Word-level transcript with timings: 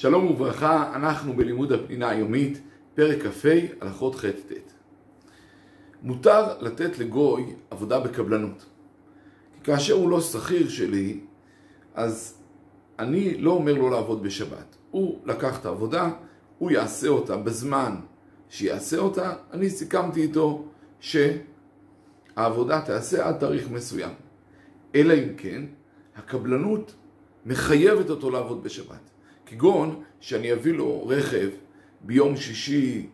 שלום 0.00 0.26
וברכה, 0.26 0.92
אנחנו 0.94 1.32
בלימוד 1.32 1.72
הפנינה 1.72 2.08
היומית, 2.08 2.60
פרק 2.94 3.26
כ"ה, 3.26 3.48
הלכות 3.80 4.14
ח'-ט'. 4.14 4.72
מותר 6.02 6.58
לתת 6.60 6.98
לגוי 6.98 7.54
עבודה 7.70 8.00
בקבלנות. 8.00 8.66
כי 9.54 9.60
כאשר 9.64 9.94
הוא 9.94 10.10
לא 10.10 10.20
שכיר 10.20 10.68
שלי, 10.68 11.20
אז 11.94 12.34
אני 12.98 13.38
לא 13.38 13.50
אומר 13.50 13.72
לו 13.72 13.90
לעבוד 13.90 14.22
בשבת. 14.22 14.76
הוא 14.90 15.18
לקח 15.24 15.60
את 15.60 15.66
העבודה, 15.66 16.10
הוא 16.58 16.70
יעשה 16.70 17.08
אותה 17.08 17.36
בזמן 17.36 17.96
שיעשה 18.48 18.98
אותה, 18.98 19.34
אני 19.52 19.70
סיכמתי 19.70 20.22
איתו 20.22 20.64
שהעבודה 21.00 22.80
תעשה 22.80 23.28
עד 23.28 23.38
תאריך 23.38 23.70
מסוים. 23.70 24.12
אלא 24.94 25.14
אם 25.14 25.34
כן, 25.36 25.62
הקבלנות 26.16 26.94
מחייבת 27.46 28.10
אותו 28.10 28.30
לעבוד 28.30 28.64
בשבת. 28.64 29.10
כגון 29.50 30.02
שאני 30.20 30.52
אביא 30.52 30.72
לו 30.72 31.06
רכב 31.06 31.48
ביום 32.00 32.36
שישי 32.36 33.06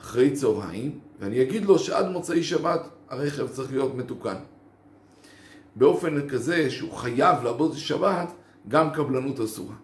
אחרי 0.00 0.30
צהריים, 0.30 0.98
ואני 1.20 1.42
אגיד 1.42 1.64
לו 1.64 1.78
שעד 1.78 2.08
מוצאי 2.08 2.42
שבת 2.42 2.88
הרכב 3.08 3.48
צריך 3.48 3.72
להיות 3.72 3.94
מתוקן. 3.94 4.34
באופן 5.76 6.28
כזה 6.28 6.70
שהוא 6.70 6.92
חייב 6.92 7.44
לעבוד 7.44 7.74
בשבת, 7.74 8.32
גם 8.68 8.90
קבלנות 8.90 9.40
אסורה. 9.40 9.74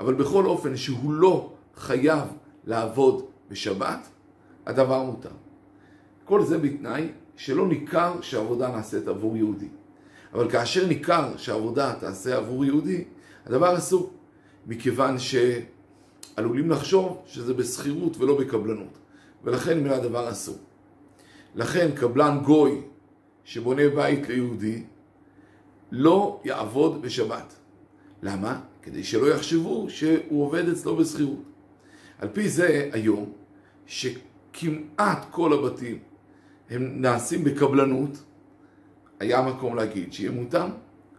אבל 0.00 0.14
בכל 0.14 0.46
אופן 0.46 0.76
שהוא 0.76 1.12
לא 1.12 1.52
חייב 1.76 2.24
לעבוד 2.64 3.24
בשבת, 3.50 4.08
הדבר 4.66 5.02
מותר. 5.02 5.30
כל 6.24 6.44
זה 6.44 6.58
בתנאי 6.58 7.08
שלא 7.36 7.68
ניכר 7.68 8.20
שהעבודה 8.20 8.68
נעשית 8.68 9.08
עבור 9.08 9.36
יהודי. 9.36 9.68
אבל 10.34 10.50
כאשר 10.50 10.86
ניכר 10.86 11.36
שהעבודה 11.36 11.94
תעשה 12.00 12.36
עבור 12.36 12.64
יהודי, 12.64 13.04
הדבר 13.46 13.78
אסור. 13.78 14.12
מכיוון 14.66 15.16
שעלולים 15.18 16.70
לחשוב 16.70 17.22
שזה 17.26 17.54
בשכירות 17.54 18.16
ולא 18.16 18.38
בקבלנות, 18.38 18.98
ולכן 19.44 19.80
מן 19.80 19.90
הדבר 19.90 20.30
אסור. 20.30 20.58
לכן 21.54 21.90
קבלן 21.94 22.40
גוי 22.44 22.80
שבונה 23.44 23.88
בית 23.88 24.28
ליהודי 24.28 24.82
לא 25.92 26.40
יעבוד 26.44 27.02
בשבת. 27.02 27.54
למה? 28.22 28.60
כדי 28.82 29.04
שלא 29.04 29.34
יחשבו 29.34 29.90
שהוא 29.90 30.42
עובד 30.44 30.68
אצלו 30.68 30.96
בשכירות. 30.96 31.42
על 32.18 32.28
פי 32.28 32.48
זה 32.48 32.90
היום, 32.92 33.32
שכמעט 33.86 35.26
כל 35.30 35.52
הבתים 35.52 35.98
הם 36.70 37.02
נעשים 37.02 37.44
בקבלנות, 37.44 38.10
היה 39.20 39.42
מקום 39.42 39.76
להגיד 39.76 40.12
שיהיה 40.12 40.30
מותר, 40.30 40.66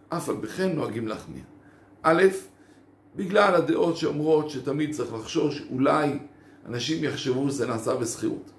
אף 0.08 0.28
על 0.28 0.36
פי 0.40 0.46
כן 0.46 0.72
נוהגים 0.72 1.08
להחמיר. 1.08 1.42
א', 2.02 2.22
בגלל 3.16 3.54
הדעות 3.54 3.96
שאומרות 3.96 4.50
שתמיד 4.50 4.92
צריך 4.92 5.14
לחשוש, 5.14 5.62
אולי 5.70 6.18
אנשים 6.66 7.04
יחשבו 7.04 7.50
שזה 7.50 7.66
נעשה 7.66 7.94
בשכירות. 7.94 8.50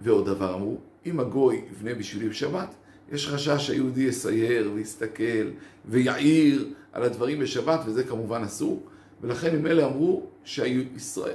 ועוד 0.00 0.26
דבר 0.26 0.54
אמרו, 0.54 0.78
אם 1.06 1.20
הגוי 1.20 1.64
יבנה 1.70 1.94
בשבילי 1.94 2.28
בשבת, 2.28 2.74
יש 3.12 3.28
חשש 3.28 3.66
שהיהודי 3.66 4.02
יסייר 4.02 4.70
ויסתכל 4.74 5.50
ויעיר 5.84 6.68
על 6.92 7.02
הדברים 7.02 7.38
בשבת, 7.38 7.80
וזה 7.86 8.04
כמובן 8.04 8.42
אסור. 8.42 8.82
ולכן 9.20 9.56
הם 9.56 9.66
אלה 9.66 9.86
אמרו 9.86 10.26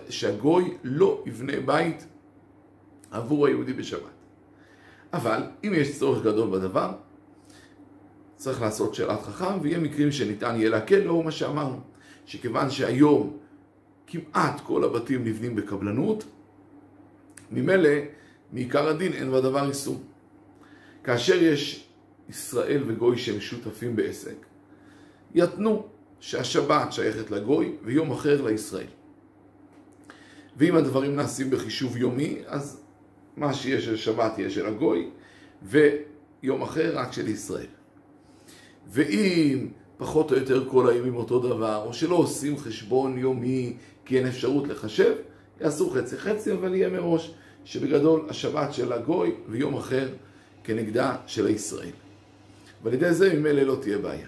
שהגוי 0.09 0.73
לא 0.83 1.23
יבנה 1.25 1.59
בית 1.65 2.05
עבור 3.11 3.47
היהודי 3.47 3.73
בשבת. 3.73 4.15
אבל 5.13 5.43
אם 5.63 5.73
יש 5.75 5.99
צורך 5.99 6.23
גדול 6.23 6.49
בדבר, 6.49 6.91
צריך 8.35 8.61
לעשות 8.61 8.95
שאלת 8.95 9.21
חכם, 9.21 9.59
ויהיה 9.61 9.79
מקרים 9.79 10.11
שניתן 10.11 10.55
יהיה 10.55 10.69
להקל, 10.69 10.99
לאור 10.99 11.23
מה 11.23 11.31
שאמרנו. 11.31 11.79
שכיוון 12.25 12.69
שהיום 12.69 13.37
כמעט 14.07 14.61
כל 14.63 14.83
הבתים 14.83 15.23
נבנים 15.25 15.55
בקבלנות, 15.55 16.23
ממילא 17.51 17.89
מעיקר 18.51 18.87
הדין 18.87 19.13
אין 19.13 19.31
בדבר 19.31 19.69
איסור. 19.69 20.03
כאשר 21.03 21.43
יש 21.43 21.87
ישראל 22.29 22.83
וגוי 22.87 23.17
שהם 23.17 23.39
שותפים 23.39 23.95
בעסק, 23.95 24.35
יתנו 25.35 25.87
שהשבת 26.19 26.93
שייכת 26.93 27.31
לגוי 27.31 27.75
ויום 27.83 28.11
אחר 28.11 28.41
לישראל. 28.41 28.87
ואם 30.57 30.75
הדברים 30.75 31.15
נעשים 31.15 31.49
בחישוב 31.49 31.97
יומי, 31.97 32.41
אז 32.45 32.81
מה 33.37 33.53
שיש 33.53 33.85
של 33.85 33.95
שבת 33.95 34.37
יהיה 34.37 34.49
של 34.49 34.65
הגוי, 34.65 35.09
ויום 35.63 36.61
אחר 36.61 36.97
רק 36.97 37.13
של 37.13 37.27
ישראל. 37.27 37.67
ואם 38.87 39.67
פחות 39.97 40.31
או 40.31 40.37
יותר 40.37 40.65
כל 40.69 40.89
הימים 40.89 41.15
אותו 41.15 41.39
דבר, 41.39 41.83
או 41.85 41.93
שלא 41.93 42.15
עושים 42.15 42.57
חשבון 42.57 43.17
יומי 43.17 43.73
כי 44.05 44.17
אין 44.17 44.27
אפשרות 44.27 44.67
לחשב, 44.67 45.13
יעשו 45.61 45.89
חצי 45.89 46.17
חצי, 46.17 46.53
אבל 46.53 46.75
יהיה 46.75 46.89
מראש 46.89 47.31
שבגדול 47.65 48.25
השבת 48.29 48.73
של 48.73 48.93
הגוי 48.93 49.35
ויום 49.49 49.77
אחר 49.77 50.07
כנגדה 50.63 51.15
של 51.27 51.45
הישראל. 51.47 51.91
ועל 52.83 52.93
ידי 52.93 53.13
זה 53.13 53.33
ממילא 53.33 53.61
לא 53.61 53.77
תהיה 53.81 53.97
בעיה. 53.97 54.27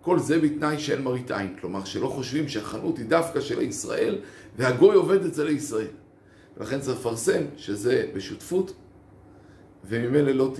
כל 0.00 0.18
זה 0.18 0.38
בתנאי 0.38 0.78
שאין 0.78 1.02
מראית 1.02 1.30
עין, 1.30 1.56
כלומר 1.60 1.84
שלא 1.84 2.08
חושבים 2.08 2.48
שהחנות 2.48 2.98
היא 2.98 3.06
דווקא 3.06 3.40
של 3.40 3.58
הישראל 3.58 4.18
והגוי 4.56 4.96
עובד 4.96 5.26
אצל 5.26 5.46
הישראל. 5.46 5.86
ולכן 6.56 6.80
צריך 6.80 6.98
לפרסם 6.98 7.42
שזה 7.56 8.06
בשותפות 8.14 8.74
וממילא 9.84 10.32
לא, 10.32 10.54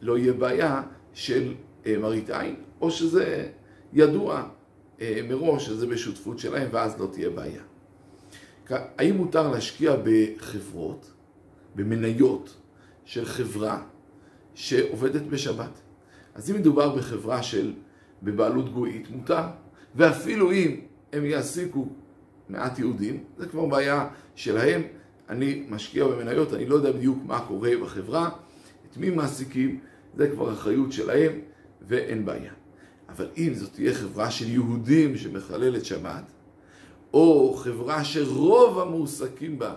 לא 0.00 0.18
יהיה 0.18 0.32
בעיה 0.32 0.82
של 1.14 1.54
מראית 1.86 2.30
עין, 2.30 2.54
או 2.80 2.90
שזה 2.90 3.48
ידוע 3.92 4.48
אה, 5.00 5.20
מראש 5.28 5.66
שזה 5.66 5.86
בשותפות 5.86 6.38
שלהם 6.38 6.68
ואז 6.72 7.00
לא 7.00 7.08
תהיה 7.12 7.30
בעיה. 7.30 7.62
האם 8.70 9.16
מותר 9.16 9.50
להשקיע 9.50 9.96
בחברות, 10.04 11.10
במניות 11.74 12.56
של 13.04 13.24
חברה 13.24 13.82
שעובדת 14.54 15.22
בשבת? 15.22 15.80
אז 16.34 16.50
אם 16.50 16.56
מדובר 16.56 16.96
בחברה 16.96 17.42
של, 17.42 17.72
בבעלות 18.22 18.72
גויית, 18.72 19.10
מותר, 19.10 19.42
ואפילו 19.94 20.52
אם 20.52 20.80
הם 21.12 21.24
יעסיקו 21.24 21.88
מעט 22.48 22.78
יהודים, 22.78 23.24
זה 23.38 23.46
כבר 23.46 23.66
בעיה 23.66 24.08
שלהם. 24.34 24.82
אני 25.28 25.64
משקיע 25.68 26.06
במניות, 26.06 26.54
אני 26.54 26.66
לא 26.66 26.74
יודע 26.74 26.92
בדיוק 26.92 27.18
מה 27.26 27.40
קורה 27.40 27.70
בחברה, 27.82 28.30
את 28.90 28.96
מי 28.96 29.10
מעסיקים, 29.10 29.80
זה 30.16 30.30
כבר 30.30 30.52
אחריות 30.52 30.92
שלהם 30.92 31.32
ואין 31.88 32.24
בעיה. 32.24 32.52
אבל 33.08 33.28
אם 33.36 33.54
זאת 33.54 33.72
תהיה 33.72 33.94
חברה 33.94 34.30
של 34.30 34.48
יהודים 34.48 35.16
שמחללת 35.16 35.84
שבת, 35.84 36.24
או 37.14 37.54
חברה 37.56 38.04
שרוב 38.04 38.78
המועסקים 38.78 39.58
בה 39.58 39.74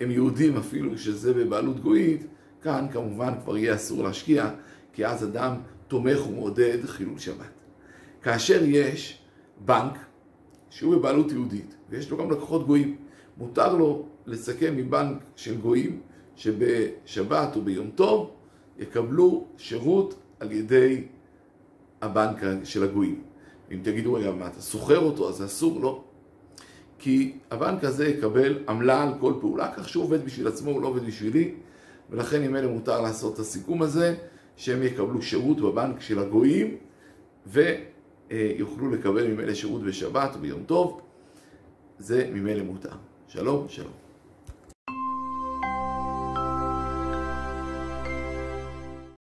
הם 0.00 0.10
יהודים 0.10 0.56
אפילו 0.56 0.98
שזה 0.98 1.34
בבעלות 1.34 1.80
גויית, 1.80 2.26
כאן 2.62 2.86
כמובן 2.92 3.32
כבר 3.42 3.56
יהיה 3.56 3.74
אסור 3.74 4.02
להשקיע, 4.02 4.50
כי 4.92 5.06
אז 5.06 5.24
אדם 5.24 5.54
תומך 5.88 6.26
ומעודד 6.26 6.78
חילול 6.86 7.18
שבת. 7.18 7.50
כאשר 8.22 8.60
יש 8.64 9.18
בנק 9.64 9.98
שהוא 10.70 10.96
בבעלות 10.96 11.32
יהודית, 11.32 11.74
ויש 11.90 12.10
לו 12.10 12.16
גם 12.16 12.30
לקוחות 12.30 12.66
גויים, 12.66 12.96
מותר 13.36 13.74
לו 13.74 14.06
לסכם 14.26 14.76
מבנק 14.76 15.18
של 15.36 15.56
גויים 15.56 16.00
שבשבת 16.36 17.56
או 17.56 17.62
ביום 17.62 17.90
טוב 17.94 18.30
יקבלו 18.78 19.46
שירות 19.56 20.14
על 20.40 20.52
ידי 20.52 21.04
הבנק 22.02 22.64
של 22.64 22.84
הגויים. 22.84 23.22
אם 23.72 23.78
תגידו, 23.82 24.14
רגע, 24.14 24.32
מה, 24.32 24.46
אתה 24.46 24.60
סוחר 24.60 24.98
אותו, 24.98 25.28
אז 25.28 25.44
אסור? 25.44 25.80
לא. 25.80 26.04
כי 26.98 27.38
הבנק 27.50 27.84
הזה 27.84 28.08
יקבל 28.08 28.58
עמלה 28.68 29.02
על 29.02 29.08
כל 29.20 29.34
פעולה, 29.40 29.72
כך 29.76 29.88
שהוא 29.88 30.04
עובד 30.04 30.24
בשביל 30.24 30.48
עצמו, 30.48 30.70
הוא 30.70 30.82
לא 30.82 30.88
עובד 30.88 31.06
בשבילי, 31.06 31.54
ולכן 32.10 32.42
אם 32.42 32.56
אלה 32.56 32.68
מותר 32.68 33.00
לעשות 33.00 33.34
את 33.34 33.38
הסיכום 33.38 33.82
הזה, 33.82 34.16
שהם 34.56 34.82
יקבלו 34.82 35.22
שירות 35.22 35.60
בבנק 35.60 36.00
של 36.00 36.18
הגויים, 36.18 36.76
ויוכלו 37.46 38.90
לקבל 38.90 39.26
ממילא 39.26 39.54
שירות 39.54 39.82
בשבת 39.82 40.30
וביום 40.36 40.62
טוב, 40.66 41.00
זה 41.98 42.30
ממילא 42.32 42.62
מותר. 42.62 42.96
שלום, 43.28 43.66
שלום. 43.68 44.09